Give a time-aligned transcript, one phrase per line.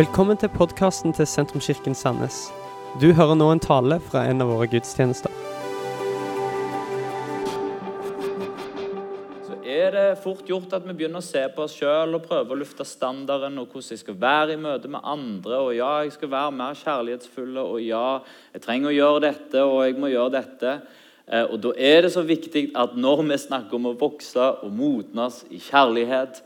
[0.00, 2.36] Velkommen til podkasten til Sentrumskirken Sandnes.
[3.02, 5.34] Du hører nå en tale fra en av våre gudstjenester.
[9.44, 12.56] så er det fort gjort at vi begynner å se på oss sjøl og prøve
[12.56, 15.60] å lufte standarden og hvordan jeg skal være i møte med andre.
[15.66, 18.08] Og ja, jeg skal være mer kjærlighetsfull, og ja,
[18.56, 20.76] jeg trenger å gjøre dette, og jeg må gjøre dette.
[21.28, 24.72] Eh, Og Da er det så viktig at når vi snakker om å vokse og
[24.72, 26.40] modnes i kjærlighet,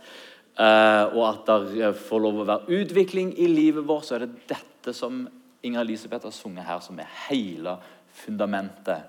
[0.55, 4.95] og at det får lov å være utvikling i livet vårt, så er det dette
[4.95, 5.25] som
[5.65, 7.77] Inger Elisabeth har sunget her, som er hele
[8.15, 9.09] fundamentet.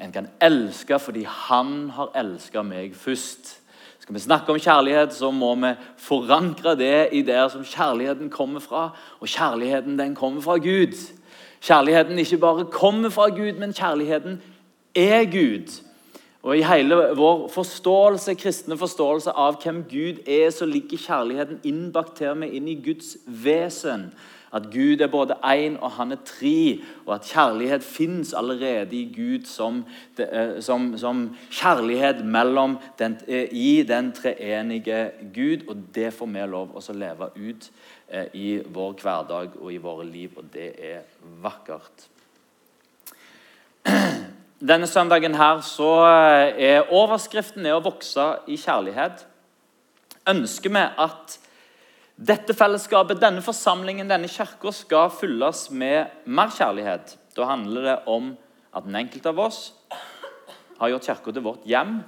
[0.00, 3.58] En kan elske fordi han har elsket meg først.
[4.02, 8.60] Skal vi snakke om kjærlighet, så må vi forankre det i der som kjærligheten kommer
[8.60, 8.88] fra.
[9.20, 10.96] Og kjærligheten den kommer fra Gud.
[11.62, 14.40] Kjærligheten ikke bare kommer fra Gud, men kjærligheten
[14.94, 15.70] er Gud.
[16.42, 22.16] Og I hele vår forståelse, kristne forståelse av hvem Gud er, så ligger kjærligheten innbakt
[22.18, 24.08] til meg inn i Guds vesen.
[24.52, 29.06] At Gud er både én og han er tre, og at kjærlighet fins allerede i
[29.14, 29.84] Gud som,
[30.18, 32.20] eh, som, som kjærlighet
[32.98, 35.68] den, eh, i den treenige Gud.
[35.68, 37.70] Og det får vi lov å leve ut
[38.08, 41.00] eh, i vår hverdag og i våre liv, og det er
[41.40, 42.08] vakkert.
[44.62, 45.88] Denne søndagen her så
[46.54, 49.24] er overskriften er å vokse i kjærlighet.
[50.30, 51.32] Ønsker vi at
[52.14, 57.16] dette fellesskapet, denne forsamlingen, denne kirka skal fylles med mer kjærlighet.
[57.34, 58.28] Da handler det om
[58.70, 59.58] at den enkelte av oss
[60.78, 61.98] har gjort kirka til vårt hjem.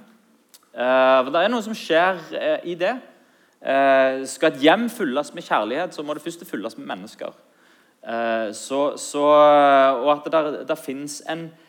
[0.71, 2.93] Eh, for Det er noe som skjer eh, i det.
[3.59, 7.35] Eh, skal et hjem fylles med kjærlighet, så må det først fylles med mennesker.
[7.99, 11.61] Eh, så, så, og at det der, der fins en eh,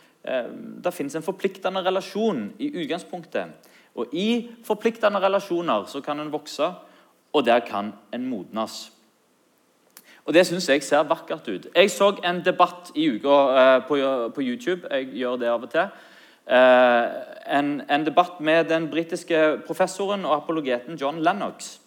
[0.85, 3.73] det finnes en forpliktende relasjon i utgangspunktet.
[3.97, 6.69] Og I forpliktende relasjoner så kan en vokse,
[7.33, 8.93] og der kan en modnes.
[10.27, 11.67] Og Det syns jeg ser vakkert ut.
[11.75, 13.97] Jeg så en debatt i uka eh, på,
[14.34, 14.89] på, YouTube.
[14.91, 15.87] Jeg gjør det av og til.
[16.47, 17.05] Eh,
[17.59, 21.79] en, en, debatt med den britiske professoren og apologeten John Lennox.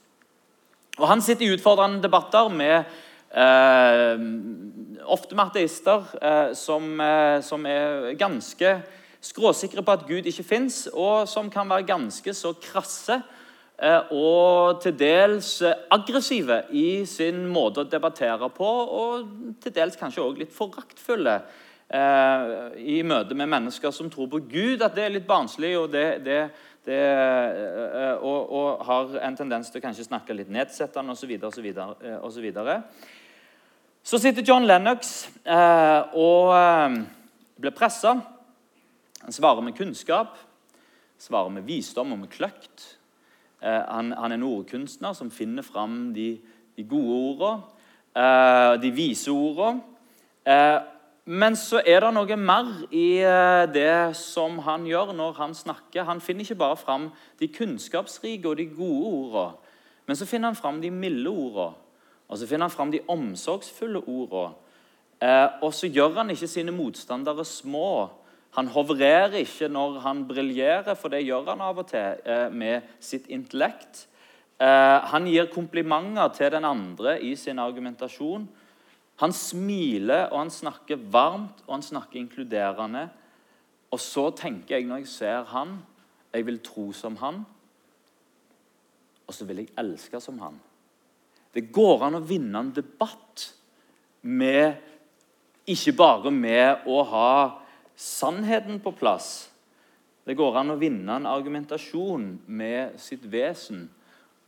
[0.97, 2.85] Og Han sitter i utfordrende debatter med eh,
[5.09, 8.75] ofte med ateister eh, som, eh, som, er ganske
[9.21, 13.19] skråsikre på at Gud ikke fins, og som kan være ganske så krasse
[13.77, 15.59] eh, og til dels
[15.91, 21.35] aggressive i sin måte å debattere på, og til dels kanskje også litt foraktfulle
[21.89, 25.77] eh, i møte med mennesker som tror på Gud, at det er litt barnslig.
[25.77, 26.41] og det, det
[26.89, 26.97] det,
[28.23, 31.35] og, og, har en tendens til å kanskje snakke litt nedsettende osv.
[32.23, 32.47] osv.
[34.03, 36.99] Så sitter John Lennox eh, og eh,
[37.59, 38.15] blir pressa.
[39.21, 40.37] Han svarer med kunnskap,
[41.19, 42.85] svarer med visdom og med kløkt.
[43.61, 46.37] Eh, han, han, er en ordkunstner som finner fram de,
[46.77, 47.83] de gode ordene,
[48.15, 49.83] eh, de vise ordene.
[50.47, 50.79] Eh,
[51.29, 56.07] men så er det noe mer i eh, det som han gjør når han snakker.
[56.07, 59.75] Han finner ikke bare fram de kunnskapsrike og de gode ordene,
[60.07, 61.75] men så finner han fram de milde ordene.
[62.29, 64.53] Og Så finner han fram de omsorgsfulle ordene.
[65.21, 68.09] Eh, og så gjør han ikke sine motstandere små.
[68.55, 72.87] Han hovrerer ikke når han briljerer, for det gjør han av og til eh, med
[73.03, 74.05] sitt intellekt.
[74.61, 78.47] Eh, han gir komplimenter til den andre i sin argumentasjon.
[79.19, 83.09] Han smiler, og han snakker varmt og han snakker inkluderende.
[83.91, 85.79] Og så tenker jeg når jeg ser han,
[86.33, 87.43] jeg vil tro som han,
[89.27, 90.59] og så vil jeg elske som han.
[91.53, 93.47] Det går an å vinne en debatt
[94.21, 94.77] med
[95.69, 97.31] ikke bare med å ha
[97.99, 99.49] sannheten på plass.
[100.25, 103.87] Det går an å vinne en argumentasjon med sitt vesen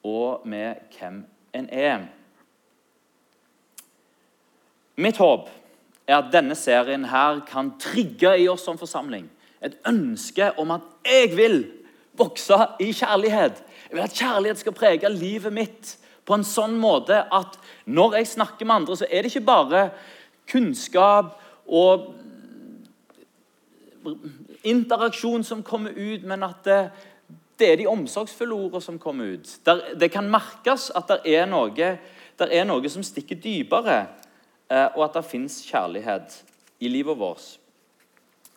[0.06, 1.24] og med hvem
[1.58, 2.08] en er.
[5.02, 5.50] Mitt håp
[6.06, 9.30] er at denne serien her kan trigge i oss som forsamling
[9.62, 11.60] et ønske om at jeg vil
[12.18, 13.62] vokse i kjærlighet.
[13.90, 15.96] Jeg vil at kjærlighet skal prege livet mitt
[16.32, 17.58] på en sånn måte at
[17.92, 19.86] når jeg snakker med andre, så er det ikke bare
[20.48, 21.34] kunnskap
[21.68, 22.14] og
[24.64, 26.80] interaksjon som kommer ut, men at det,
[27.60, 29.52] det er de omsorgsfulle ordene som kommer ut.
[29.68, 31.92] Der, det kan merkes at det er noe,
[32.40, 34.00] der er noe som stikker dypere,
[34.72, 36.40] eh, og at det fins kjærlighet
[36.80, 37.58] i livet vårt.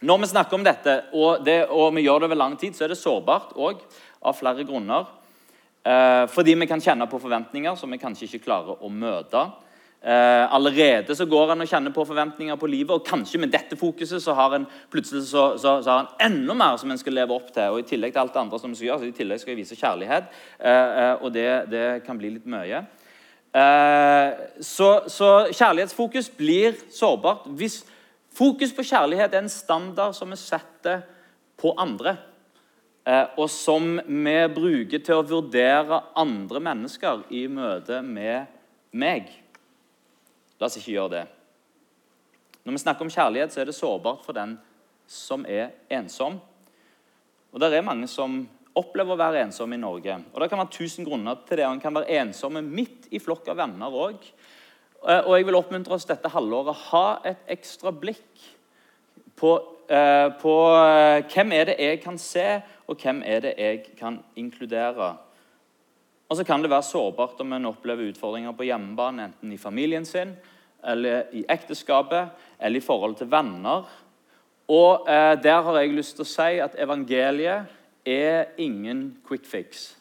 [0.05, 2.87] Når vi snakker om dette, og, det, og vi gjør det over lang tid, så
[2.87, 3.82] er det sårbart òg,
[4.25, 5.11] av flere grunner.
[5.84, 9.42] Eh, fordi vi kan kjenne på forventninger som vi kanskje ikke klarer å møte.
[10.04, 13.76] Eh, allerede så går han og kjenner på forventninger på livet, og kanskje med dette
[13.76, 17.16] fokuset så har en plutselig så, så, så har en enda mer som en skal
[17.16, 17.69] leve opp til.
[17.69, 19.60] og I tillegg til alt det andre som skal gjøre, så i tillegg skal jeg
[19.60, 20.28] vise kjærlighet.
[20.60, 22.84] Eh, og det, det, kan bli litt mye.
[24.66, 27.84] Så, så kjærlighetsfokus blir sårbart hvis
[28.34, 31.04] fokus på kjærlighet er en standard som vi setter
[31.62, 32.16] på andre,
[33.04, 38.46] og som vi bruker til å vurdere andre mennesker i møte med
[38.96, 39.28] meg.
[40.56, 41.24] La oss ikke gjøre det.
[42.64, 44.56] Når vi snakker om kjærlighet, så er det sårbart for den
[45.10, 46.38] som er ensom.
[47.52, 48.40] Og det er mange som
[48.74, 50.16] opplever å være ensomme i Norge.
[50.32, 51.66] Og Det kan være tusen grunner til det.
[51.68, 54.24] Han kan være ensomme midt i flokk av venner òg.
[55.06, 56.88] Eh, og jeg vil oppmuntre oss dette halvåret.
[56.90, 58.42] Ha et ekstra blikk
[59.36, 59.52] på,
[59.88, 64.19] eh, på eh, hvem er det jeg kan se, og hvem er det jeg kan
[64.36, 65.16] inkludere.
[66.28, 70.04] Og så kan det være sårbart om en opplever utfordringer på hjemmebane, enten i familien
[70.04, 70.36] sin,
[70.84, 72.28] eller i ekteskapet,
[72.60, 73.84] eller i forhold til venner.
[74.69, 77.72] Og eh, Der har jeg lyst til å si at evangeliet
[78.06, 79.96] er ingen quick fix.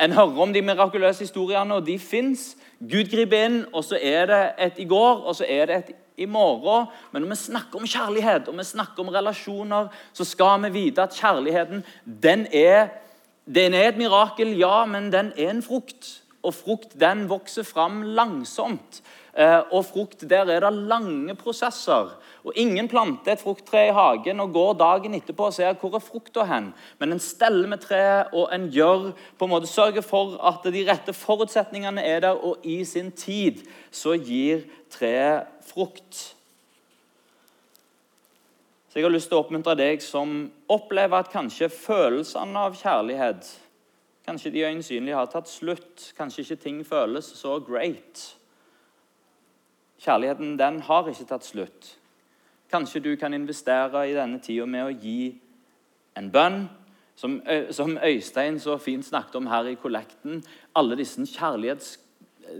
[0.00, 2.56] En hører om de mirakuløse historiene, og de fins.
[2.80, 5.94] Gud griper inn, og så er det et i går, og så er det et
[6.16, 6.86] i morgen.
[7.12, 11.04] Men når vi snakker om kjærlighet og vi snakker om relasjoner, så skal vi vite
[11.04, 12.88] at kjærligheten den er,
[13.46, 16.22] den er et mirakel, ja, men den er en frukt.
[16.46, 19.02] Og frukt den vokser fram langsomt.
[19.36, 22.14] Eh, og frukt, der er det lange prosesser.
[22.46, 26.04] Og Ingen planter et frukttre i hagen og går dagen etterpå og ser hvor er
[26.04, 26.68] frukta hen.
[27.00, 29.08] Men en steller med treet, og en gjør,
[29.38, 33.64] på en måte sørger for at de rette forutsetningene er der, og i sin tid
[33.90, 34.62] så gir
[34.94, 36.36] treet frukt.
[38.88, 40.38] Så Jeg har lyst til å oppmuntre deg som
[40.70, 43.56] opplever at kanskje følelsene av kjærlighet
[44.26, 46.12] Kanskje de øyensynlige har tatt slutt.
[46.18, 48.24] Kanskje ikke ting føles så great.
[50.02, 51.92] Kjærligheten den har ikke tatt slutt.
[52.70, 55.36] Kanskje du kan investere i denne tida med å gi
[56.18, 56.64] en bønn,
[57.16, 57.38] som,
[57.70, 60.42] som, Øystein så fint snakket om her i kollekten.
[60.76, 61.94] Alle disse, kjærlighets,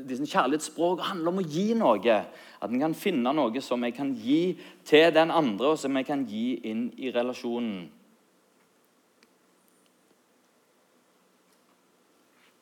[0.08, 2.16] disse kjærlighetsspråk handler om å gi noe.
[2.56, 4.56] At en kan finne noe som jeg kan gi
[4.86, 7.84] til den andre, og som jeg kan gi inn i relasjonen.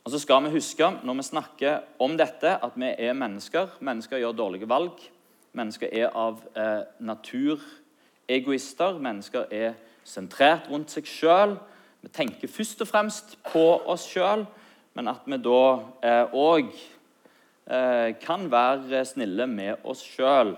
[0.05, 3.79] Og så skal vi huske når vi snakker om dette, at vi er mennesker.
[3.81, 4.99] Mennesker gjør dårlige valg.
[5.55, 7.63] Mennesker er av eh, natur
[8.29, 8.99] egoister.
[8.99, 11.57] Mennesker er sentrert rundt seg sjøl.
[12.03, 14.45] Vi tenker først og fremst på oss sjøl,
[14.95, 16.83] men at vi da òg eh,
[17.67, 20.57] eh, kan være snille med oss sjøl.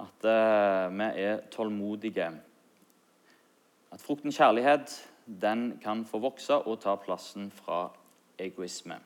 [0.00, 2.30] At eh, vi er tålmodige.
[3.90, 4.94] At frukten kjærlighet
[5.26, 7.88] den kan få vokse og ta plassen fra
[8.38, 8.96] egoisme.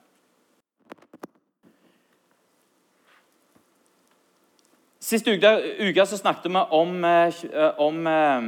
[5.15, 7.35] Sist uke, uke snakket vi om, eh,
[7.79, 8.43] om, eh,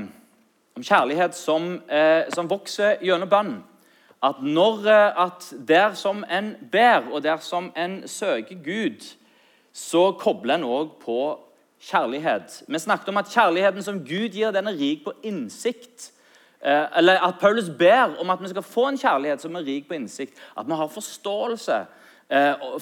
[0.77, 3.63] om kjærlighet som, eh, som, vokser gjennom bønn.
[4.21, 4.35] At,
[5.17, 9.15] at der som en ber, og der som en søker Gud,
[9.73, 11.39] så kobler en òg på
[11.81, 12.65] kjærlighet.
[12.69, 16.11] Vi snakket om at kjærligheten som Gud gir, den er rik på innsikt.
[16.65, 19.87] Eh, eller at Paulus ber om at vi skal få en kjærlighet som er rik
[19.89, 20.35] på innsikt.
[20.59, 21.87] At vi har forståelse eh,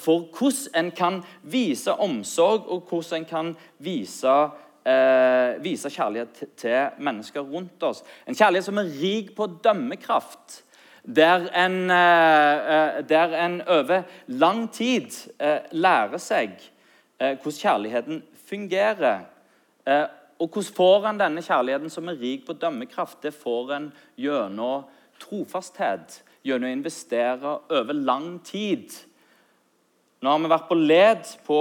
[0.00, 4.36] for hvordan en kan vise omsorg, og hvordan en kan vise,
[4.86, 8.02] eh, vise kjærlighet til mennesker rundt oss.
[8.26, 10.62] En kjærlighet som er rik på dømmekraft.
[11.04, 11.88] Der en,
[13.08, 15.12] der en over lang tid
[15.72, 16.54] lærer seg
[17.18, 19.26] hvordan kjærligheten fungerer
[20.38, 23.22] og hvordan får en denne kjærligheten som er rik på dømmekraft?
[23.22, 24.88] Det får en gjennom
[25.22, 28.90] trofasthet, gjennom å investere over lang tid.
[30.24, 31.56] Nå har vi vært på led på,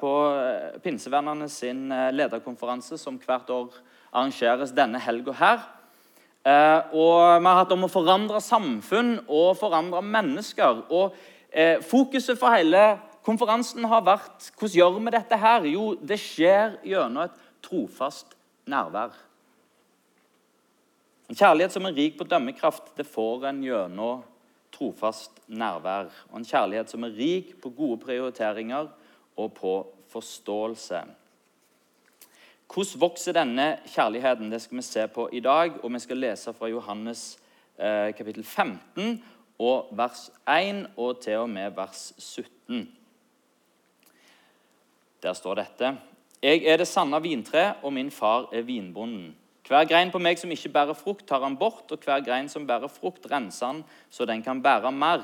[0.00, 0.10] på
[0.80, 3.74] Pinsevennerne sin eh, lederkonferanse, som hvert år
[4.08, 5.66] arrangeres denne helga her.
[6.40, 10.80] Eh, og vi har hatt om å forandre samfunn og forandre mennesker.
[10.88, 11.12] Og
[11.50, 12.94] eh, Fokuset for hele
[13.28, 15.68] konferansen har vært hvordan gjør vi dette her?
[15.74, 18.32] Jo, det skjer gjennom et trofast
[18.72, 19.12] nærvær.
[21.28, 24.24] En kjærlighet som er rik på dømmekraft, det får en gjennom
[24.72, 26.10] trofast nærvær.
[26.30, 28.88] Og en kjærlighet som er rik på gode prioriteringer
[29.36, 29.74] og på
[30.12, 31.02] forståelse.
[32.72, 34.52] Hvordan vokser denne kjærligheten?
[34.52, 35.84] Det skal vi se på i dag.
[35.84, 37.38] Og vi skal lese fra Johannes
[37.78, 39.22] eh, kapittel 15
[39.58, 42.88] og vers 1 og til og med vers 17.
[45.22, 45.98] Der står dette.
[46.42, 49.36] Jeg er det sanne vintre, og min far er vinbonden.
[49.68, 52.66] Hver grein på meg som ikke bærer frukt, tar han bort, og hver grein som
[52.66, 55.22] bærer frukt, renser han, så den kan bære mer.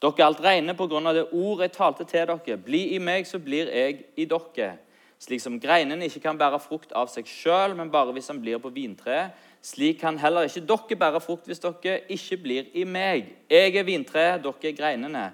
[0.00, 2.56] Dere er alt rene på grunn av det ordet jeg talte til dere.
[2.56, 4.72] Bli i meg, så blir jeg i dere.
[5.20, 8.58] Slik som greinene ikke kan bære frukt av seg sjøl, men bare hvis han blir
[8.62, 13.28] på vintreet, slik kan heller ikke dere bære frukt hvis dere ikke blir i meg.
[13.52, 15.26] Jeg er vintreet, dere er greinene.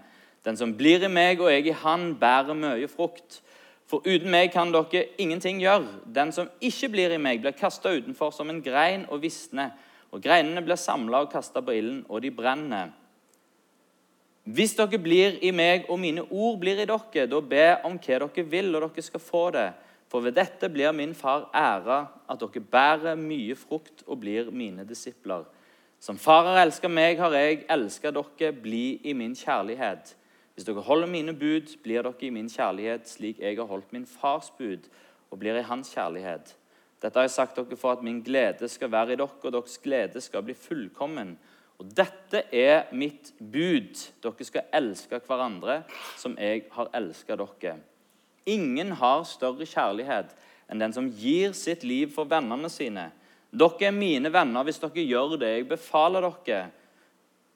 [0.42, 3.40] Den som blir i meg og jeg i han, bærer mye frukt.
[3.86, 6.00] For uten meg kan dere ingenting gjøre.
[6.14, 9.76] Den som ikke blir i meg, blir kasta utenfor som en grein og visner.
[10.10, 12.90] Og greinene blir samla og kasta på ilden, og de brenner.
[14.46, 18.18] Hvis dere blir i meg, og mine ord blir i dere, da be om hva
[18.22, 19.68] dere vil, og dere skal få det.
[20.10, 24.86] For ved dette blir min far æra, at dere bærer mye frukt og blir mine
[24.86, 25.46] disipler.
[26.00, 28.52] Som far har elska meg, har jeg elska dere.
[28.52, 30.15] Bli i min kjærlighet.
[30.56, 34.06] Hvis dere holder mine bud, blir dere i min kjærlighet, slik jeg har holdt min
[34.08, 34.88] fars bud
[35.28, 36.54] og blir i hans kjærlighet.
[37.02, 39.76] Dette har jeg sagt dere for at min glede skal være i dere, og deres
[39.84, 41.34] glede skal bli fullkommen.
[41.76, 44.00] Og dette er mitt bud.
[44.24, 45.82] Dere skal elske hverandre
[46.16, 47.76] som jeg har elska dere.
[48.48, 50.32] Ingen har større kjærlighet
[50.72, 53.10] enn den som gir sitt liv for vennene sine.
[53.52, 56.70] Dere er mine venner hvis dere gjør det jeg befaler dere.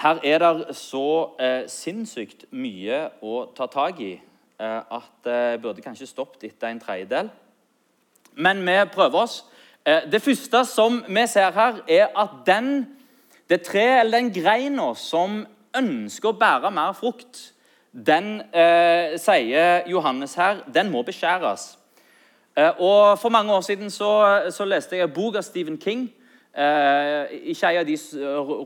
[0.00, 5.60] Her er det så eh, sinnssykt mye å ta tak i eh, at jeg eh,
[5.60, 7.28] burde kanskje stoppet etter en tredjedel.
[8.40, 9.34] Men vi prøver oss.
[9.84, 12.86] Eh, det første som vi ser her, er at den,
[13.50, 15.42] det treet eller den greina som
[15.76, 17.50] ønsker å bære mer frukt,
[17.92, 21.74] den, eh, sier Johannes her, den må beskjæres.
[22.56, 26.08] Eh, og For mange år siden så, så leste jeg en bok av Stephen King
[26.50, 27.96] Eh, ikke en av de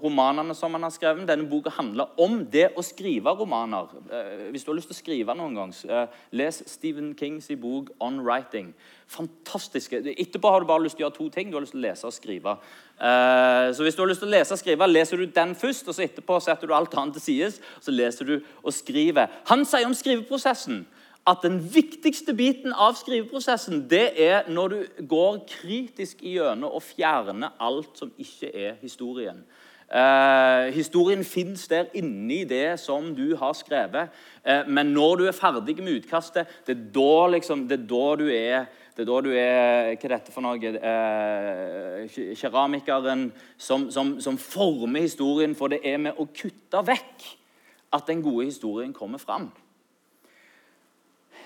[0.01, 1.27] romanene som han har skrevet.
[1.29, 3.91] Denne boka handler om det å skrive romaner.
[4.09, 7.91] Eh, hvis du har lyst til å skrive noen gang, eh, les Stephen Kings bok
[8.01, 8.73] 'On Writing'.
[9.07, 10.01] Fantastiske.
[10.17, 11.51] Etterpå har du bare lyst til å gjøre to ting.
[11.51, 12.57] Du har lyst til å lese og skrive.
[12.99, 15.87] Eh, så hvis du har lyst til å lese og skrive, leser du den først,
[15.87, 17.61] og så etterpå setter du alt annet til side.
[17.81, 19.29] Så leser du og skriver.
[19.45, 20.87] Han sier om skriveprosessen
[21.27, 27.55] at den viktigste biten av skriveprosessen det er når du går kritisk igjennom og fjerner
[27.65, 29.41] alt som ikke er historien.
[29.89, 34.13] Eh, historien fins der inni det som du har skrevet.
[34.45, 38.07] Eh, men når du er ferdig med utkastet, det er da, liksom, det er da
[38.21, 40.71] du er det er da du er Hva er dette for noe?
[40.71, 43.27] Eh, keramikeren
[43.59, 45.57] som, som, som former historien.
[45.59, 47.27] For det er med å kutte vekk
[47.95, 49.51] at den gode historien kommer fram.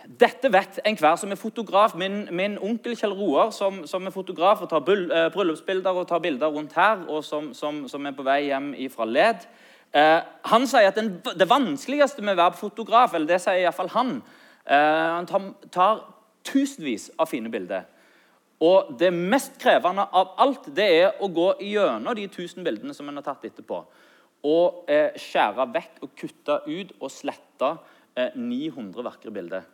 [0.08, 1.92] Dette vet enhver som er fotograf.
[1.94, 6.22] Min, min onkel Kjell Roar, som, som, er fotograf og tar uh, bryllupsbilder og tar
[6.24, 9.44] bilder rundt her, og som, som, som er på vei hjem fra Led,
[9.92, 13.92] eh, han sier at den, det vanskeligste med å være fotograf, eller det sier iallfall
[13.92, 14.16] han
[14.64, 16.02] eh, Han tar, tar,
[16.48, 17.84] tusenvis av fine bilder.
[18.64, 23.10] Og det mest krevende av alt det er å gå gjennom de tusen bildene som
[23.10, 23.84] en har tatt etterpå,
[24.48, 24.88] og
[25.20, 27.74] skjære vekk og kutte ut og slette
[28.38, 29.66] 900 vakre bilder.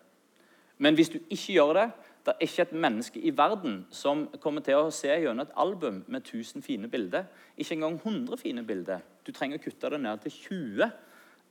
[0.79, 1.91] Men hvis du ikke gjør det
[2.25, 5.99] det er ikke et menneske i verden som kommer til å se gjennom et album
[6.09, 7.27] med 1000 fine bilder.
[7.61, 9.03] Ikke engang 100 fine bilder.
[9.27, 10.87] Du trenger å kutte det ned til 20.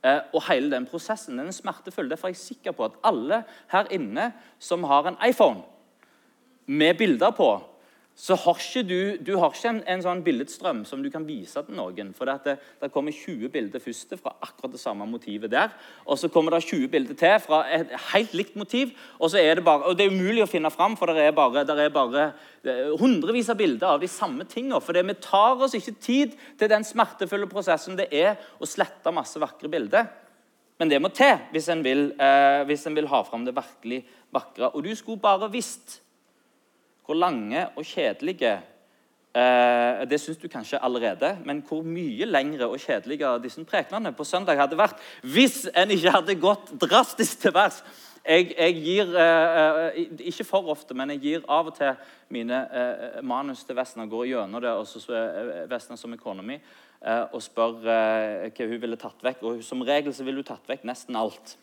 [0.04, 2.10] Eh, og hele den prosessen den er smertefull.
[2.10, 5.62] Derfor er jeg sikker på at alle her inne som har en iPhone
[6.66, 7.48] med bilder på,
[8.14, 11.58] så har ikke du, du har ikke en, en, sånn billedstrøm som du kan vise
[11.66, 12.12] til noen.
[12.14, 15.72] For det, det, kommer 20 bilder først fra akkurat det samme motivet der.
[16.06, 18.92] Og så kommer det 20 bilder til fra et helt likt motiv.
[19.18, 21.66] Og er det bare, og det er umulig å finne fram, for det er bare,
[21.66, 22.28] det er bare
[23.02, 24.78] hundrevis av bilder av de samme tingene.
[24.78, 29.42] For vi tar oss ikke tid til den smertefulle prosessen det er å slette masse
[29.42, 30.06] vakre bilder.
[30.78, 34.04] Men det må til hvis en vil, eh, hvis en vil ha fram det virkelig
[34.34, 34.70] vakre.
[34.70, 36.00] Og du skulle bare visst
[37.04, 38.54] hvor lange og kjedelige
[39.34, 44.24] eh, Det syns du kanskje allerede, men hvor mye lengre og kjedeligere disse prekenene på
[44.24, 47.82] søndag hadde vært hvis en ikke hadde gått drastisk til værs.
[48.24, 49.98] Jeg, jeg, gir eh,
[50.30, 51.92] Ikke for ofte, men jeg gir av og til
[52.32, 54.06] mine eh, manus til Vesna.
[54.08, 58.80] Går gjennom det, og så eh, Vesna som økonomi eh, og spør eh, hva hun
[58.80, 59.44] ville tatt vekk.
[59.44, 61.58] Og som regel så ville hun tatt vekk nesten alt.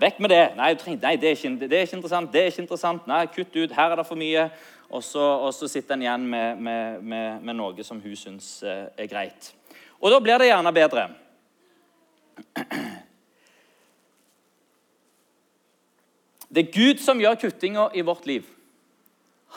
[0.00, 0.44] Vekk med det.
[0.58, 2.32] Nei, nei det, er ikke, det, er ikke, interessant.
[2.32, 3.06] det er ikke interessant.
[3.06, 3.74] Nei, Kutt ut.
[3.74, 4.48] Her er det for mye.
[4.90, 8.48] Og så, og så sitter en igjen med, med, med, med, noe som hun syns
[8.66, 9.52] eh, er greit.
[10.02, 11.06] Og da blir det gjerne bedre.
[16.54, 18.46] Det er Gud som gjør kuttinga i vårt liv.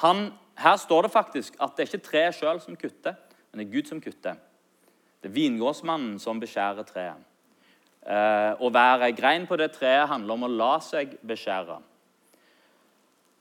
[0.02, 3.18] Han, her står det faktisk at det er ikke treet sjøl som kutter,
[3.52, 4.40] men det er Gud som kutter.
[5.22, 7.27] Det er vingårdsmannen som beskjærer treet.
[8.08, 11.82] Eh, å være ei grein på det treet handler om å la seg beskjære.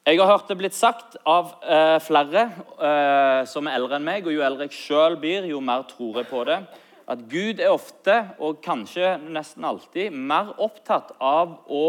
[0.07, 2.43] Jeg har hørt det blitt sagt av eh, flere
[2.75, 6.19] eh, som er eldre enn meg, og jo eldre jeg sjøl blir, jo mer tror
[6.19, 6.59] jeg på det,
[7.07, 11.87] at Gud er ofte, og kanskje nesten alltid, mer opptatt av å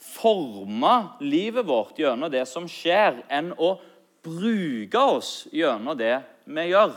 [0.00, 3.74] forme livet vårt gjennom det som skjer, enn å
[4.24, 6.16] bruke oss gjennom det
[6.48, 6.96] vi gjør.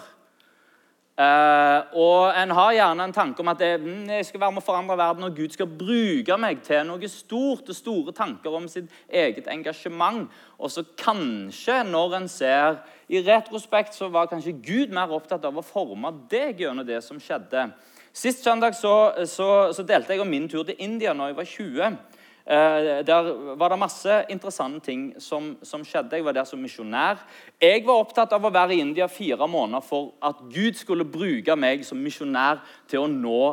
[1.21, 4.63] Uh, og En har gjerne en tanke om at det, mm, jeg skal være med
[4.63, 8.65] å forandre verden, og Gud skal bruke meg til noe stort og store tanker om
[8.71, 10.31] sitt eget engasjement.
[10.57, 12.79] Og så kanskje, når en ser
[13.11, 17.21] i retrospekt, så var kanskje Gud mer opptatt av å forme deg gjennom det som
[17.21, 17.67] skjedde.
[18.13, 18.95] Sist søndag så,
[19.29, 21.99] så, så delte jeg om min tur til India når jeg var 20.
[22.45, 26.17] Eh, der var det masse interessante ting som, som, skjedde.
[26.17, 27.21] Jeg var der som misjonær.
[27.61, 31.55] Jeg var opptatt av å være i India fire måneder for at Gud skulle bruke
[31.55, 33.43] meg som misjonær til å nå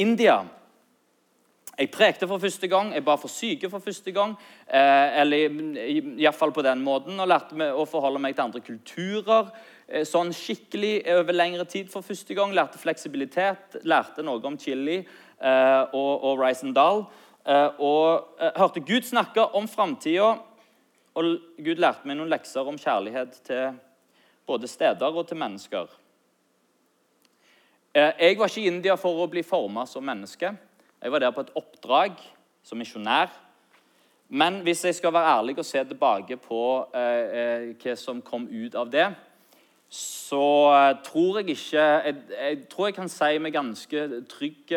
[0.00, 0.40] India.
[1.80, 4.34] Jeg prekte for første gang, jeg ba for syke for første gang.
[4.68, 5.60] Eh, eller
[6.20, 9.48] iallfall på den måten, og lærte meg å forholde meg til andre kulturer.
[9.88, 12.52] Eh, sånn skikkelig over lengre tid for første gang.
[12.56, 17.06] Lærte fleksibilitet, lærte noe om chili eh, og, og rice and dal.
[17.46, 20.34] Eh, og eh, hørte Gud snakke om framtida.
[21.16, 23.78] Og Gud lærte meg noen lekser om kjærlighet til
[24.48, 25.88] både steder og til mennesker.
[27.94, 30.52] Eh, jeg var ikke i India for å bli forma som menneske.
[31.00, 32.20] Jeg var der på et oppdrag
[32.62, 33.32] som misjonær.
[34.30, 38.86] Men hvis jeg skal være ærlig og se tilbake på hva som kom ut av
[38.92, 39.08] det,
[39.90, 40.44] så
[41.02, 44.70] tror jeg ikke Jeg, jeg tror jeg kan si med ganske trygg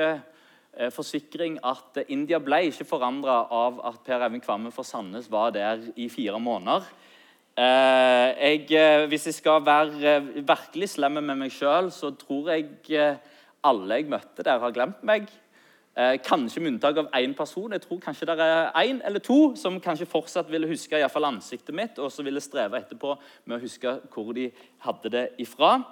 [0.94, 5.84] forsikring at India ble ikke forandra av at Per Eivind Kvamme for Sandnes var der
[5.96, 6.88] i fire måneder.
[7.54, 13.12] Eh, jeg, eh, hvis jeg skal være virkelig slem med meg sjøl, så tror jeg
[13.64, 15.30] alle jeg møtte der, har glemt meg.
[15.94, 17.72] Kanskje med unntak av én person.
[17.72, 21.28] Jeg tror kanskje det er én eller to som kanskje fortsatt ville huske i fall
[21.30, 23.14] ansiktet mitt, og så ville streve etterpå
[23.46, 24.50] med å huske hvor de
[24.82, 25.84] hadde det ifra.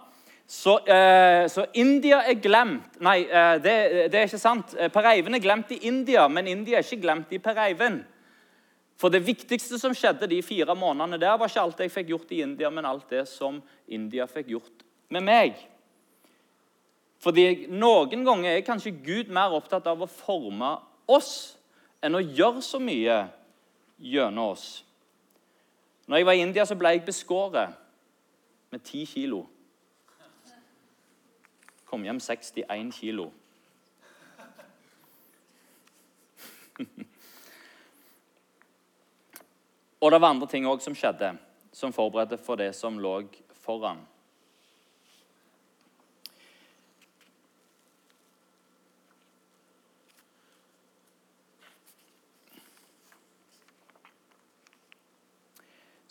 [0.51, 2.97] Så, eh, så, India er glemt.
[2.99, 3.75] Nei, eh, det,
[4.11, 4.73] det, er ikke sant.
[4.75, 8.01] Eh, per Eivind er glemt i India, men India er ikke glemt i Per Eivind.
[8.99, 12.33] For det viktigste som skjedde de fire månedene der, var ikke alt jeg fikk gjort
[12.35, 14.83] i India, men alt det som India fikk gjort
[15.15, 15.55] med meg.
[17.23, 20.73] Fordi Noen ganger er kanskje Gud mer opptatt av å forme
[21.07, 21.31] oss
[22.03, 23.21] enn å gjøre så mye
[24.03, 24.67] gjennom oss.
[26.11, 27.79] Når jeg var i India, så ble jeg beskåret
[28.67, 29.45] med ti kilo.
[31.91, 33.25] Kom hjem 61 kilo.
[39.99, 41.33] Og det var andre ting òg som skjedde,
[41.75, 43.17] som forberedte for det som lå
[43.65, 43.99] foran.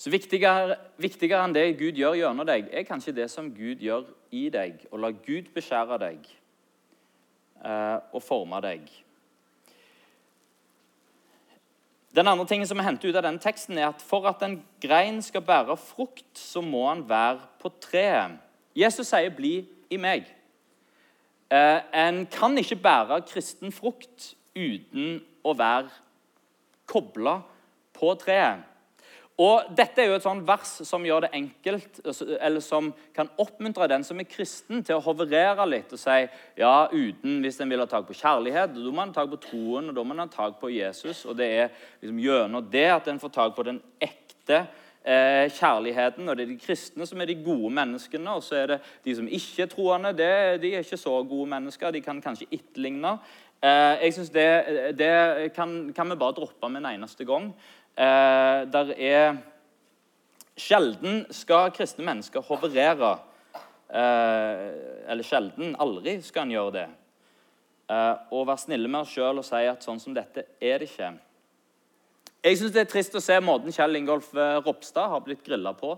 [0.00, 4.06] Så viktigere, viktigere, enn det Gud gjør gjennom deg, er kanskje det som Gud gjør
[4.32, 4.86] i deg.
[4.88, 6.24] Å la Gud beskjære deg
[7.60, 8.86] eh, og forme deg.
[12.16, 14.56] Den andre tingen som er hentet ut av denne teksten, er at for at en
[14.80, 18.40] grein skal bære frukt, så må han være på treet.
[18.74, 20.32] Jesus sier 'bli i meg'.
[21.50, 25.90] Eh, en kan ikke bære kristen frukt uten å være
[26.86, 27.42] kobla
[27.92, 28.69] på treet.
[29.40, 32.02] Og Dette er jo et sånn vers som gjør det enkelt,
[32.36, 36.18] eller som kan oppmuntre den som er kristen, til å hoverere litt og si
[36.60, 39.40] ja, uten, hvis en vil ha tak på kjærlighet, da må en ha tak på
[39.46, 41.24] troen og da må en ha tak på Jesus.
[41.24, 41.72] Og Det er
[42.02, 44.66] liksom gjennom det at en får tak på den ekte
[45.04, 46.28] eh, kjærligheten.
[46.28, 49.16] og Det er de kristne som er de gode menneskene, og så er det de
[49.16, 50.16] som ikke er troende.
[50.16, 51.96] Det, de er ikke så gode mennesker.
[51.96, 53.16] De kan kanskje etterligne.
[53.60, 54.48] Eh, jeg synes det,
[54.96, 57.50] det kan, kan vi bare droppe med en eneste gang.
[58.00, 59.38] Eh, der er
[60.60, 63.14] Sjelden skal kristne mennesker hoverere.
[63.88, 64.66] Eh,
[65.10, 66.86] eller sjelden, aldri skal en gjøre det.
[67.90, 70.90] Eh, og være snille med oss sjøl og si at sånn som dette er det
[70.90, 71.10] ikke.
[72.44, 75.74] Jeg syns det er trist å se måten Kjell Ingolf eh, Ropstad har blitt grilla
[75.76, 75.96] på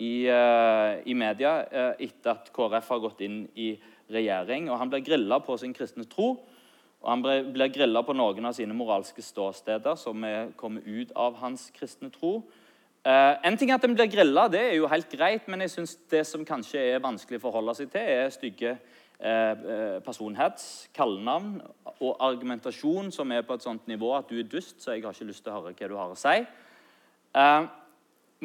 [0.00, 3.74] i, uh, i media uh, etter at KrF har gått inn i
[4.12, 4.70] regjering.
[4.70, 6.38] Og Han blir grilla på sin kristne tro.
[7.00, 11.38] Og Han blir grilla på noen av sine moralske ståsteder som er kommet ut av
[11.40, 12.42] hans kristne tro.
[13.00, 15.72] Uh, en ting er at en blir grilla, det er jo helt greit, men jeg
[15.72, 21.62] synes det som kanskje er vanskelig å forholde seg til, er stygge uh, personhets, kallenavn
[21.94, 25.16] og argumentasjon som er på et sånt nivå at du er dust, så jeg har
[25.16, 26.36] ikke lyst til å høre hva du har å si.
[27.32, 27.64] Uh,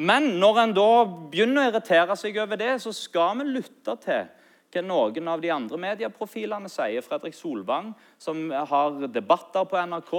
[0.08, 4.24] men når en da begynner å irritere seg over det, så skal vi lytte til
[4.72, 7.04] hva noen av de andre medieprofilene sier.
[7.04, 10.14] Fredrik Solvang, som har debatter på NRK,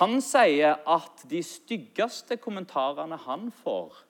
[0.00, 4.02] han sier at de styggeste kommentarene han får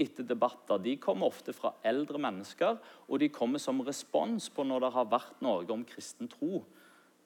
[0.00, 4.86] etter debatter, de kommer ofte fra eldre mennesker, og de kommer som respons på når
[4.86, 6.62] det har vært noe om kristen tro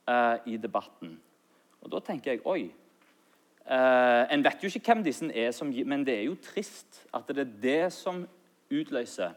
[0.08, 1.14] eh, i debatten.
[1.84, 2.72] Og Da tenker jeg oi.
[3.64, 7.28] Eh, en vet jo ikke hvem disse er, som, men det er jo trist at
[7.30, 8.24] det er det som
[8.72, 9.36] utløser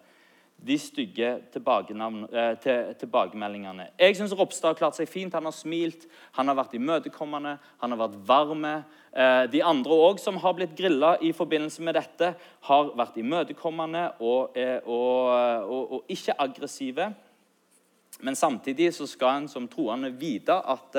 [0.57, 3.91] de stygge eh, tilbakemeldingene.
[3.99, 5.35] Jeg syns Ropstad har klart seg fint.
[5.37, 8.73] Han har smilt, han har vært imøtekommende, han har vært varme.
[9.13, 12.33] Eh, de andre òg som har blitt grilla i forbindelse med dette,
[12.69, 15.29] har vært imøtekommende og, eh, og,
[15.69, 17.11] og, og ikke aggressive.
[18.25, 20.97] Men samtidig så skal en som troende vite at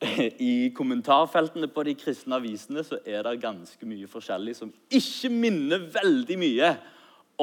[0.40, 5.84] i kommentarfeltene på de kristne avisene så er det ganske mye forskjellig som ikke minner
[5.92, 6.72] veldig mye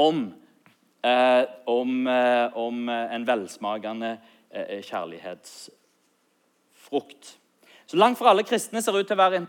[0.02, 0.26] om
[1.66, 4.20] om, eh, om, eh, en velsmakende
[4.52, 7.38] eh, kjærlighetsfrukt.
[7.86, 9.48] Så langt fra alle kristne ser ut til å være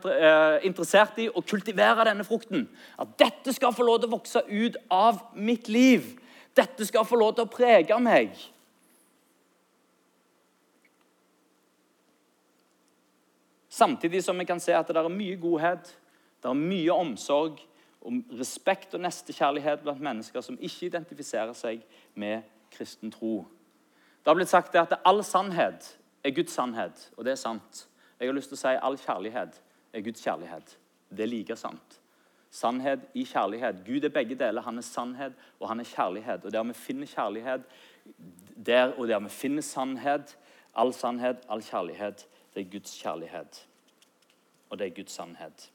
[0.63, 2.69] interessert i å kultivere denne frukten.
[2.99, 6.21] At dette skal få lov til å vokse ut av mitt liv.
[6.55, 8.31] Dette skal få lov til å prege meg.
[13.69, 15.99] Samtidig som vi kan se at det er mye godhet,
[16.43, 17.68] det er mye omsorg,
[18.01, 21.83] om respekt og nestekjærlighet blant mennesker som ikke identifiserer seg
[22.15, 23.47] med kristen tro.
[24.19, 27.87] Det har blitt sagt at all sannhet er Guds sannhet, og det er sant.
[28.21, 29.61] Jeg har lyst til å si all kjærlighet
[29.95, 30.75] er Guds kjærlighet.
[31.11, 32.01] Det er like sant.
[32.51, 33.85] Sannhet i kjærlighet.
[33.87, 34.65] Gud er begge deler.
[34.65, 36.45] Han er sannhet, og han er kjærlighet.
[36.45, 37.65] Og Der vi finner kjærlighet,
[38.67, 40.37] der og der vi finner sannhet,
[40.75, 43.67] all sannhet, all kjærlighet, det er Guds kjærlighet.
[44.71, 45.71] Og det er Guds sannhet.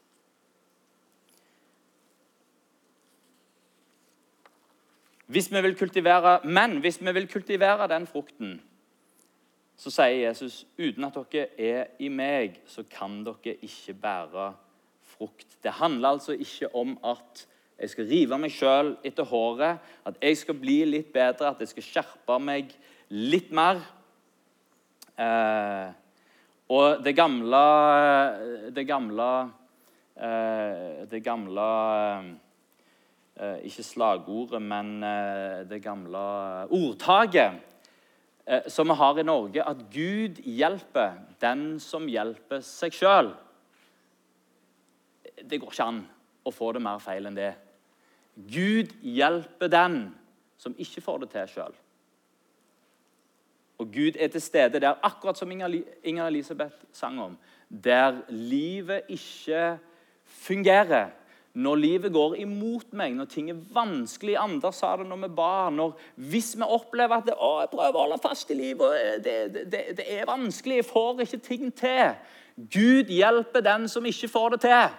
[5.26, 8.60] Hvis vi vil kultivere, Men hvis vi vil kultivere den frukten,
[9.76, 14.52] så sier Jesus uten at dere er i meg, så kan dere ikke bære
[15.02, 15.56] frukt.
[15.62, 17.46] Det handler altså ikke om at
[17.78, 21.72] jeg skal rive meg sjøl etter håret, at jeg skal bli litt bedre, at jeg
[21.72, 22.70] skal skjerpe meg
[23.10, 23.82] litt mer.
[25.18, 25.90] Eh,
[26.68, 27.64] og det gamle
[28.74, 29.50] Det gamle,
[30.16, 32.43] eh, det gamle eh, Eh,
[33.36, 36.20] ikke slagordet, men eh, det gamle
[36.70, 37.56] ordtaket
[38.46, 43.32] eh, som vi har i Norge, at Gud hjelper den som hjelper seg sjøl.
[45.42, 46.04] Det går ikke an
[46.46, 47.54] å få det mer feil enn det.
[48.34, 49.98] Gud hjelper den
[50.60, 51.74] som ikke får det til sjøl.
[53.82, 57.34] Og Gud er til stede der, akkurat som Inger Elisabeth sang om,
[57.68, 59.80] der livet ikke
[60.24, 61.10] fungerer
[61.54, 65.70] når livet går imot meg, når ting er vanskelig Andre sa det når vi ba.
[65.70, 65.92] Når,
[66.30, 69.84] hvis vi opplever at det, å, jeg prøver å holde fast i livet, det, det,
[70.00, 72.16] det, er vanskelig, jeg får ikke ting til
[72.74, 74.98] Gud hjelper den som ikke får det til.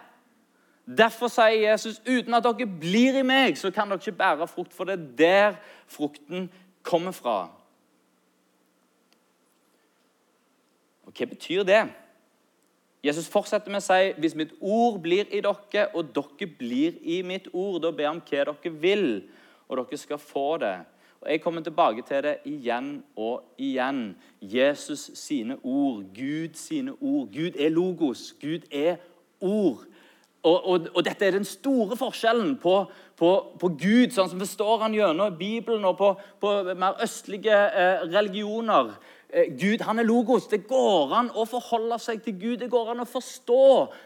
[0.85, 4.73] Derfor sier Jesus uten at dere blir i meg, så kan dere ikke bære frukt.
[4.75, 5.59] For det er der
[5.91, 6.49] frukten
[6.83, 7.37] kommer fra.
[11.03, 11.83] Og Hva betyr det?
[13.05, 17.21] Jesus fortsetter med å si hvis mitt ord blir i dere, og dere blir i
[17.27, 19.07] mitt ord, da ber jeg om hva dere vil,
[19.69, 20.77] og dere skal få det.
[21.21, 24.15] Og Jeg kommer tilbake til det igjen og igjen.
[24.41, 27.29] Jesus sine ord, Gud sine ord.
[27.33, 28.35] Gud er logos.
[28.41, 28.97] Gud er
[29.41, 29.85] ord.
[30.45, 32.75] Og, og, og dette er den store forskjellen på,
[33.17, 38.05] på, på, Gud, sånn som forstår han gjennom Bibelen, og på, på mer østlige eh,
[38.13, 38.93] religioner.
[39.35, 40.47] Eh, Gud han er logos.
[40.47, 42.57] Det går an å forholde seg til Gud.
[42.61, 43.63] Det går an å forstå,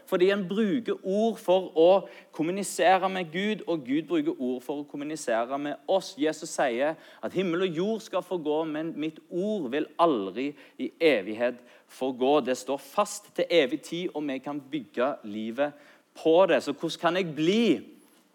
[0.09, 1.89] fordi en bruker ord for å
[2.33, 6.15] kommunisere med Gud, og Gud bruker ord for å kommunisere med oss.
[6.17, 10.47] Jesus sier at himmel og jord skal forgå, men mitt ord vil aldri
[10.81, 11.61] i evighet
[11.93, 12.39] forgå.
[12.41, 15.77] Det står fast til evig tid, og vi kan bygge livet
[16.17, 16.63] på det.
[16.65, 17.61] Så hvordan kan jeg bli?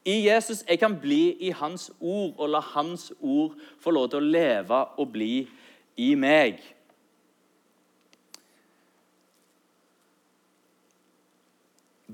[0.07, 4.21] I Jesus jeg kan bli i Hans ord og la Hans ord få lov til
[4.21, 5.49] å leve og bli
[5.97, 6.61] i meg.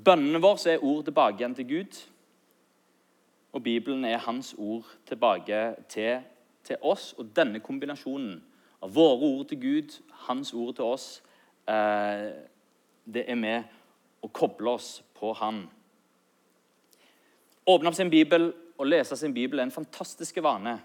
[0.05, 1.99] Bønnene våre er ord tilbake igjen til Gud.
[3.53, 6.21] Og Bibelen er hans ord tilbake til,
[6.65, 7.13] til, oss.
[7.19, 8.39] Og denne kombinasjonen
[8.81, 11.09] av våre ord til Gud, hans ord til oss,
[11.69, 12.31] eh,
[13.05, 13.67] det er med
[14.23, 15.65] å koble oss på Han.
[17.67, 20.79] Åpne opp sin bibel og lese sin bibel er en fantastisk vane.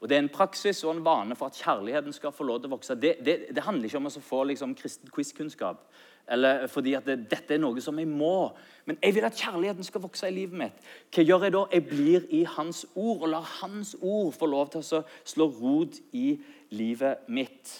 [0.00, 2.70] Og Det er en praksis og en vane for at kjærligheten skal få lov til
[2.70, 2.94] å vokse.
[2.94, 5.82] Det, det, det handler ikke om å få liksom, kristen quizkunnskap.
[6.30, 8.50] Eller fordi at det, dette er noe som jeg må.
[8.88, 10.86] Men jeg vil at kjærligheten skal vokse i livet mitt.
[11.14, 11.64] Hva gjør jeg da?
[11.72, 16.00] Jeg blir i Hans ord og lar Hans ord få lov til å slå rot
[16.16, 16.30] i
[16.70, 17.78] livet mitt.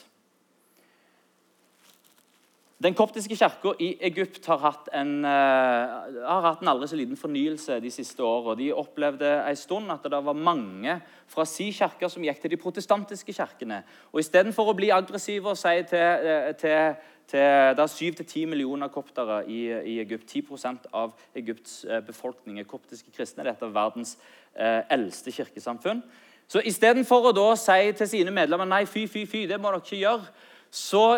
[2.78, 7.18] Den koptiske kirka i Egypt har hatt, en, uh, har hatt en aldri så liten
[7.18, 8.54] fornyelse de siste åra.
[8.54, 10.94] De opplevde en stund at det var mange
[11.26, 13.80] fra si kirke som gikk til de protestantiske kirkene.
[14.12, 16.94] Og Istedenfor å bli aggressive og si til, eh, til,
[17.28, 20.32] til Det er 7-10 millioner koptere i, i, Egypt.
[20.32, 23.44] 10% av Egypts eh, befolkning er koptiske kristne.
[23.44, 24.16] Dette er verdens
[24.56, 26.02] eh, eldste kirkesamfunn.
[26.48, 29.84] Så istedenfor å da si til sine medlemmer nei, fy, fy, fy, det må dere
[29.84, 30.30] ikke gjøre
[30.70, 31.16] så,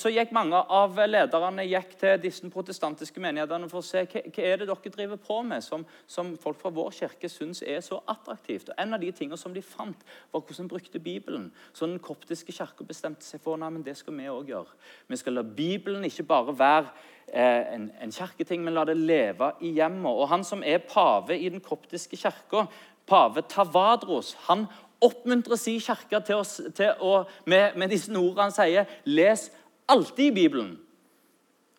[0.00, 1.64] så, gikk mange av lederne
[2.00, 5.64] til disse protestantiske menighetene for å se hva, hva er det dere driver på med
[5.64, 8.70] som, som folk fra vår kirke syns er så attraktivt.
[8.72, 11.50] Og En av de tingene som de fant, var hvordan de brukte Bibelen.
[11.72, 14.80] Så den koptiske kirka bestemte seg for at det skal vi òg gjøre.
[15.12, 16.88] Vi skal la Bibelen ikke bare være
[17.28, 20.12] eh, en, en kirketing, men la det leve i hjemmet.
[20.16, 22.70] Og Han som er pave i den koptiske kirka,
[23.06, 24.66] pave Tavadros, han
[25.04, 29.48] oppmuntre sin kirke til, oss, til å, med, med, disse ordene han sier Les
[29.88, 30.74] alltid Bibelen.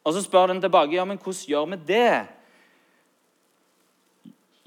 [0.03, 2.11] Og Så spør den tilbake ja, men hvordan gjør vi det.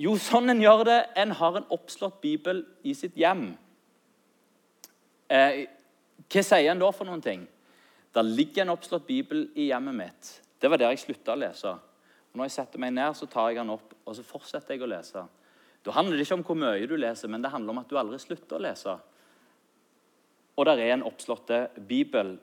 [0.01, 1.01] Jo, sånn en gjør det.
[1.17, 3.51] En har en oppslått bibel i sitt hjem.
[5.31, 5.65] Eh,
[6.31, 7.47] hva sier en da for noen ting?
[8.15, 10.31] Der ligger en oppslått bibel i hjemmet mitt.
[10.61, 11.73] Det var der jeg slutta å lese.
[12.31, 14.85] Og når jeg setter meg ned, så tar jeg den opp og så fortsetter jeg
[14.85, 15.23] å lese.
[15.85, 17.97] Da handler det ikke om hvor mye du leser, men det handler om at du
[17.99, 18.97] aldri slutter å lese.
[20.61, 22.35] Og der er en oppslåtte bibel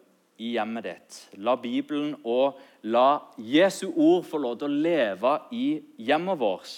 [0.41, 1.19] i hjemmet ditt.
[1.41, 2.58] La Bibelen og
[2.89, 5.67] la Jesu ord få lov til å leve i
[6.02, 6.73] hjemmet vårt.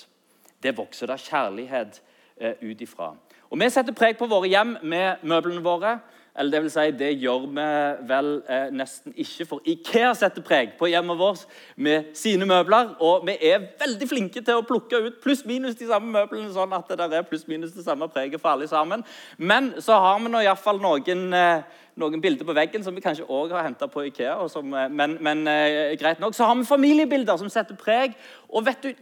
[0.59, 2.01] Det vokser da kjærlighet
[2.35, 3.13] eh, ut ifra.
[3.49, 5.97] Og Vi setter preg på våre hjem med møblene våre.
[6.37, 7.63] Eller det vil si, det gjør vi
[8.07, 12.93] vel eh, nesten ikke, for Ikea setter preg på hjemmet vårt med sine møbler.
[13.03, 16.87] Og vi er veldig flinke til å plukke ut pluss-minus de samme møblene, sånn at
[16.91, 19.03] det der er pluss-minus det samme preget for alle sammen.
[19.37, 21.65] Men så har vi nå iallfall noen, eh,
[21.99, 24.37] noen bilder på veggen som vi kanskje òg har henta på Ikea.
[24.53, 26.37] Som, eh, men, men eh, greit nok.
[26.37, 28.15] Så har vi familiebilder som setter preg.
[28.49, 28.93] Og vet du,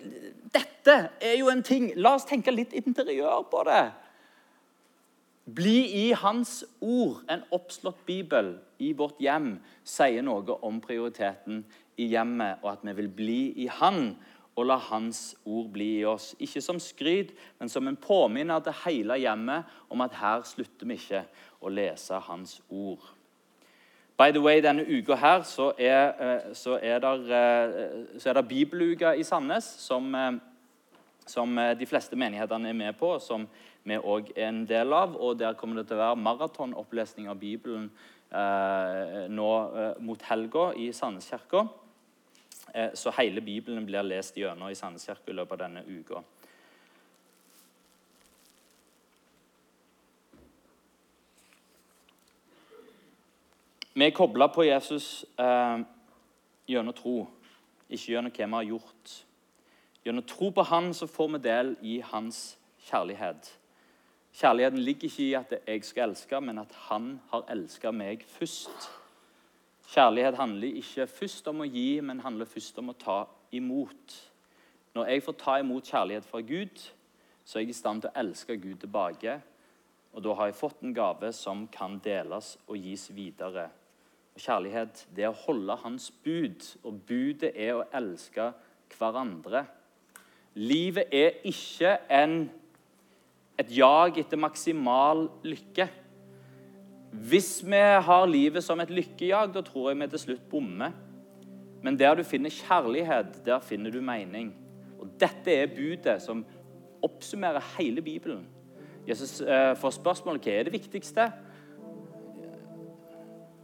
[0.55, 3.85] dette er jo en ting La oss tenke litt interiør på det.
[5.47, 7.21] Bli i Hans ord.
[7.31, 9.53] En oppslått bibel i vårt hjem
[9.87, 11.61] sier noe om prioriteten
[11.97, 14.17] i hjemmet, og at vi vil bli i Han
[14.57, 16.33] og la Hans ord bli i oss.
[16.43, 17.31] Ikke som skryt,
[17.61, 21.23] men som en påminner til hele hjemmet om at her slutter vi ikke
[21.63, 23.13] å lese Hans ord.
[24.17, 27.23] By the way, Denne uka her så er, eh, så er, der,
[28.17, 30.31] eh, det bibeluka i Sandnes, som, eh,
[31.27, 33.19] som de fleste menighetene er med på.
[33.19, 33.47] som
[33.87, 35.15] vi òg er en del av.
[35.15, 37.89] og Der kommer det til å være maratonopplesning av Bibelen
[38.31, 41.67] eh, nå eh, mot helga i Sandneskirka.
[42.73, 46.23] Eh, så hele Bibelen blir lest gjennom i Sandneskirka i løpet av denne uka.
[53.97, 55.79] Vi er kobla på Jesus eh,
[56.69, 57.15] gjennom tro,
[57.89, 59.15] ikke gjennom hva vi har gjort.
[60.07, 63.49] Gjennom tro på Han så får vi del i hans kjærlighet.
[64.39, 68.85] Kjærligheten ligger ikke i at jeg skal elske, men at han har elsket meg først.
[69.91, 73.17] Kjærlighet handler ikke først om å gi, men handler først om å ta
[73.51, 74.15] imot.
[74.95, 76.87] Når jeg får ta imot kjærlighet fra Gud,
[77.43, 79.33] så er jeg i stand til å elske Gud tilbake.
[80.15, 83.67] Og da har jeg fått en gave som kan deles og gis videre.
[84.31, 88.53] Og Kjærlighet det er å holde Hans bud, og budet er å elske
[88.95, 89.67] hverandre.
[90.57, 92.47] Livet er ikke en
[93.57, 95.87] et jag etter maksimal lykke.
[97.29, 100.93] Hvis vi har livet som et lykkejag, da tror jeg vi til slutt bommer.
[101.81, 104.53] Men der du finner kjærlighet, der finner du mening.
[104.99, 106.45] Og Dette er budet som
[107.05, 108.45] oppsummerer hele Bibelen.
[109.07, 111.29] Jesus eh, får spørsmålet hva er det viktigste.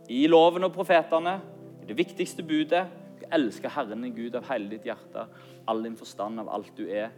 [0.09, 1.39] I loven og profetene,
[1.87, 2.85] det viktigste budet,
[3.35, 5.27] elske Herren din Gud av hele ditt hjerte,
[5.67, 7.11] all din forstand, av alt du er.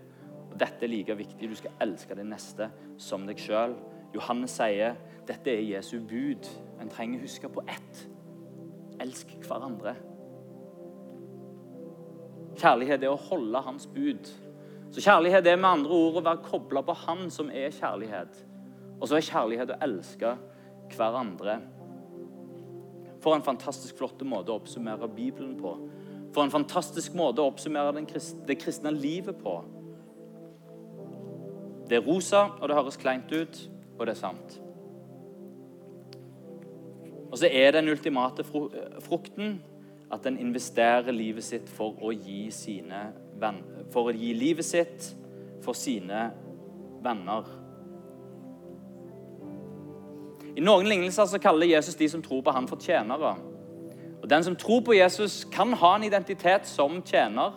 [0.55, 1.49] Dette er like viktig.
[1.49, 2.69] Du skal elske din neste
[3.01, 3.75] som deg sjøl.
[4.15, 4.95] Johannes sier
[5.27, 6.47] dette er Jesu bud.
[6.79, 8.03] En trenger huske på ett.
[9.03, 9.95] Elsk hverandre.
[12.55, 14.29] Kjærlighet er å holde hans bud.
[14.95, 18.37] Så Kjærlighet er med andre ord å være kobla på Han som er kjærlighet.
[19.01, 20.35] Og så er kjærlighet å elske
[20.95, 21.57] hverandre.
[23.19, 25.73] For en fantastisk flott måte å oppsummere Bibelen på.
[26.35, 29.53] For en fantastisk måte å oppsummere det kristne livet på.
[31.87, 33.59] Det er rosa, og det høres kleint ut,
[33.95, 34.57] og det er sant.
[37.31, 39.61] Og så er den ultimate frukten
[40.11, 43.07] at en investerer livet sitt for å gi sine
[43.39, 45.07] venn, For å gi livet sitt
[45.63, 46.29] for sine
[47.03, 47.47] venner.
[50.55, 53.35] I noen lignelser så kaller Jesus de som tror på han for tjenere.
[54.25, 57.51] Og Den som tror på Jesus, kan ha en identitet som tjener.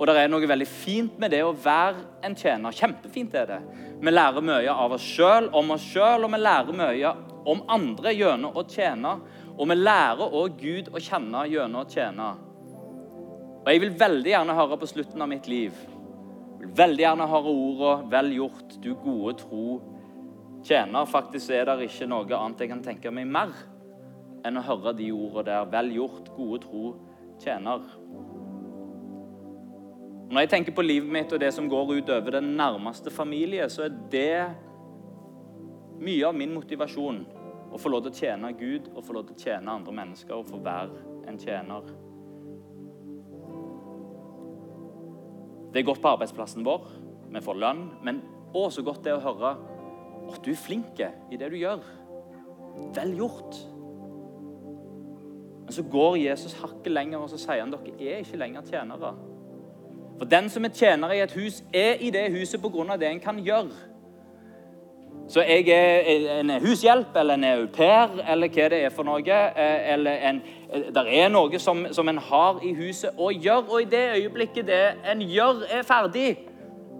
[0.00, 2.74] Og det er noe veldig fint med det å være en tjener.
[2.74, 3.58] Kjempefint er det.
[4.02, 7.14] Vi lærer mye av oss sjøl, om oss sjøl, og vi lærer mye
[7.46, 9.14] om andre gjennom å tjene.
[9.54, 12.30] Og vi lærer òg Gud å kjenne gjennom å tjene.
[13.62, 17.28] Og Jeg vil veldig gjerne høre på slutten av mitt liv Jeg vil veldig gjerne
[17.30, 19.80] høre ordene 'vel gjort, du gode tro
[20.64, 21.06] tjener'.
[21.06, 23.54] Faktisk er det ikke noe annet jeg kan tenke meg mer
[24.44, 25.68] enn å høre de ordene der.
[25.70, 26.94] 'Vel gjort, gode tro
[27.42, 27.86] tjener'.
[30.32, 33.84] Når jeg tenker på livet mitt og det som går utover den nærmeste familie, så
[33.84, 34.54] er det
[36.00, 37.18] mye av min motivasjon
[37.72, 40.34] å få lov til å tjene Gud og få lov til å tjene andre mennesker
[40.34, 41.92] og få være en tjener.
[45.72, 46.88] Det er godt på arbeidsplassen vår,
[47.32, 48.20] vi får lønn, men
[48.52, 49.54] å, så godt det å høre
[50.32, 51.84] at du er flink i det du gjør.
[52.96, 53.56] Vel gjort.
[55.72, 59.12] Men så går Jesus hakket lenger og så sier han dere er ikke lenger tjenere.
[60.18, 62.96] For den som er tjener i et hus, er i det huset pga.
[63.00, 63.70] det en kan gjøre.
[65.28, 69.22] Så jeg er en hushjelp eller en au pair eller hva det er for noe.
[69.56, 70.42] Eh, eller en,
[70.94, 74.66] Det er noe som, som en har i huset å gjøre, og i det øyeblikket
[74.66, 76.38] det en gjør, er ferdig,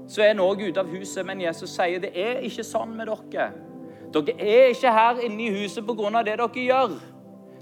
[0.08, 1.26] så er en òg ute av huset.
[1.26, 3.52] Men Jesus sier det er ikke sånn med dere.
[4.12, 6.22] Dere er ikke her inne i huset pga.
[6.22, 7.11] det dere gjør.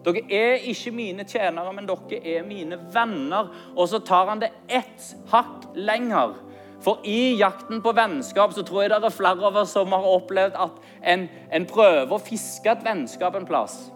[0.04, 3.50] Dere er ikke mine tjenere, men dere er mine venner.
[3.76, 6.38] Og så tar han det ett hakk lenger.
[6.80, 10.06] For i jakten på vennskap så tror jeg det er flere av oss som har
[10.14, 10.78] opplevd at
[11.12, 13.90] en, en prøver å fiske et vennskap en plass.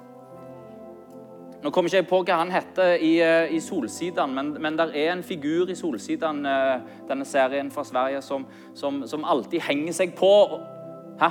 [1.65, 4.91] Nå kommer ikke jeg på hva han heter i, eh, i Solsidan, men, men det
[5.01, 8.45] er en figur i Solsidan, eh, denne serien fra Sverige, som,
[8.77, 10.29] som, som alltid henger seg på.
[11.23, 11.31] Hæ?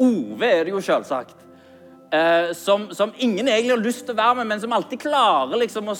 [0.00, 1.49] Ove er det jo selvsagt.
[2.12, 5.60] Eh, som, som, ingen egentlig har lyst til å være med, men som alltid klarer
[5.60, 5.98] liksom å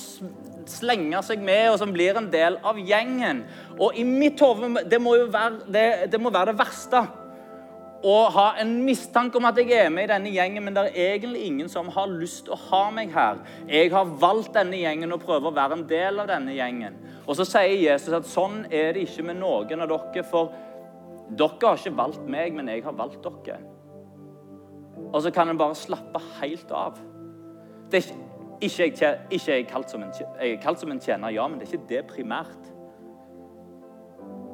[0.71, 3.45] slenge seg med, og som blir en del av gjengen.
[3.79, 7.05] Og i mitt hode det må jo være det, det, må være det verste.
[8.01, 11.15] Å ha en mistanke om at jeg er med i denne gjengen, men det er
[11.15, 13.43] egentlig ingen som har lyst til å ha meg her.
[13.71, 16.97] Jeg har valgt denne gjengen og prøver å være en del av denne gjengen.
[17.27, 20.57] Og så sier Jesus at sånn er det ikke med noen av dere, for
[21.31, 23.61] dere har ikke valgt meg, men jeg har valgt dere.
[25.13, 26.99] Og så kan en bare slappe helt av.
[27.91, 31.33] Det er ikke ikke jeg, ikke jeg, kalt en, jeg er kalt som en tjener,
[31.33, 32.69] ja, men det er ikke det primært.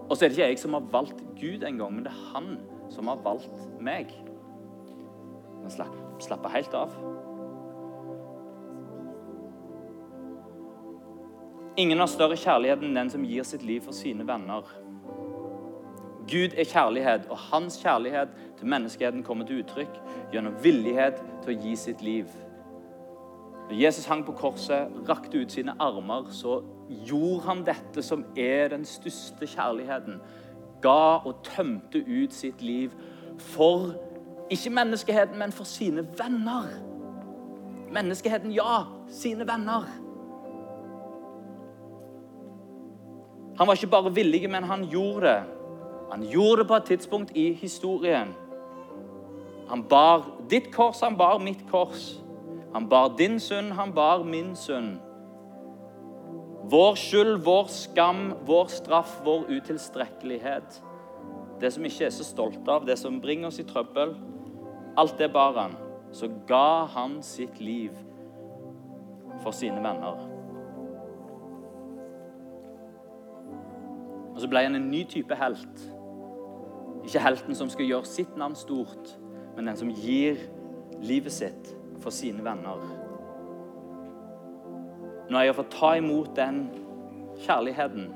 [0.06, 2.58] Og så er det ikke jeg som har valgt Gud engang, men det er han
[2.90, 4.12] som har valgt meg.
[5.62, 6.94] Men slapp, slappe helt av.
[11.76, 14.70] Ingen har større kjærlighet enn den som gir sitt liv for sine venner.
[16.30, 20.00] Gud er kjærlighet, og hans kjærlighet til menneskeheten kommer til uttrykk
[20.32, 22.26] gjennom villighet til å gi sitt liv.
[23.68, 26.60] Når Jesus hang på korset, rakte ut sine armer, så
[27.06, 30.20] gjorde han dette som er den største kjærligheten.
[30.82, 32.94] Ga og tømte ut sitt liv
[33.38, 33.94] for
[34.50, 36.70] ikke menneskeheten, men for sine venner.
[37.92, 38.84] Menneskeheten, ja.
[39.08, 39.86] Sine venner.
[43.58, 45.55] Han var ikke bare villig, men han gjorde det.
[46.10, 48.34] Han gjorde det på et tidspunkt i historien.
[49.68, 52.14] Han bar ditt kors, han bar mitt kors.
[52.74, 54.98] Han bar din synd, han bar min synd.
[56.70, 60.82] Vår skyld, vår skam, vår straff, vår utilstrekkelighet.
[61.60, 64.14] Det som ikke er så stolt av, det som bringer oss i trøbbel.
[64.96, 65.76] Alt det bar han.
[66.12, 67.94] Så ga han sitt liv
[69.42, 70.20] for sine venner.
[74.34, 75.86] Og så ble han en ny type helt.
[77.06, 79.12] Ikke helten som skal gjøre sitt navn stort,
[79.54, 80.40] men den som gir
[80.98, 81.68] livet sitt
[82.02, 82.82] for sine venner.
[85.30, 86.64] Når jeg har fått ta imot den
[87.46, 88.10] kjærligheten,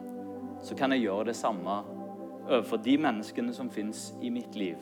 [0.63, 1.81] så kan jeg gjøre det samme
[2.49, 4.79] overfor de menneskene som fins i mitt liv.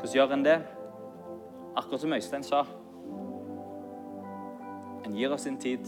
[0.00, 0.58] Hvordan gjør en det?
[1.76, 2.64] Akkurat som Øystein sa.
[5.04, 5.84] En gir av sin tid.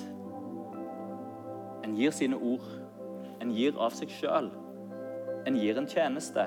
[1.84, 2.68] En gir sine ord.
[3.41, 4.53] En gir av seg sjøl.
[5.47, 6.47] En gir en tjeneste.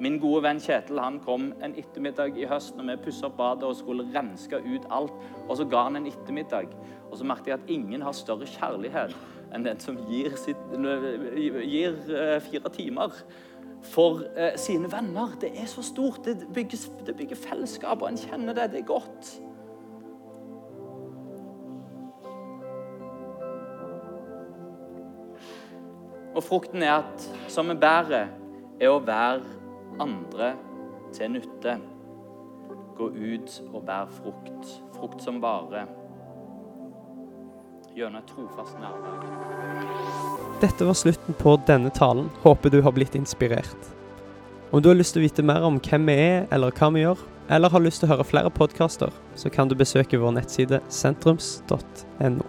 [0.00, 3.64] Min gode venn Kjetil han kom en ettermiddag i høst når vi pussa opp badet
[3.68, 5.14] og skulle renske ut alt.
[5.46, 6.72] Og så ga han en ettermiddag.
[7.08, 9.16] Og så merket jeg at ingen har større kjærlighet
[9.54, 13.14] enn den som gir, sitt, gir uh, fire timer
[13.86, 15.36] for uh, sine venner.
[15.40, 16.24] Det er så stort.
[16.26, 18.72] Det bygger, det bygger fellesskap, og en kjenner det.
[18.74, 19.36] Det er godt.
[26.36, 28.28] Og frukten er at, som vi bærer,
[28.76, 29.40] er å være
[30.04, 30.50] andre
[31.16, 31.78] til nytte.
[32.96, 34.74] Gå ut og bær frukt.
[34.98, 35.88] Frukt som varer.
[37.96, 39.22] Gjennom et trofast nærvær.
[40.60, 42.28] Dette var slutten på denne talen.
[42.44, 43.92] Håper du har blitt inspirert.
[44.70, 47.06] Om du har lyst til å vite mer om hvem vi er, eller hva vi
[47.06, 50.82] gjør, eller har lyst til å høre flere podkaster, så kan du besøke vår nettside
[50.92, 52.45] sentrums.no.